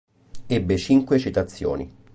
[0.47, 1.95] Ebbe cinque citazioni.